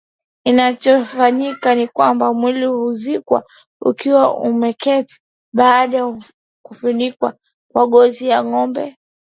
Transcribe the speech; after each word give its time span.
Kinachofanyika 0.43 1.75
ni 1.75 1.87
kwamba 1.87 2.33
mwili 2.33 2.65
huzikwa 2.65 3.43
ukiwa 3.81 4.39
umeketi 4.39 5.19
baada 5.55 5.97
ya 5.97 6.23
kufunikwa 6.65 7.37
kwa 7.71 7.87
ngozi 7.87 8.27
ya 8.29 8.43
ngombe 8.45 8.97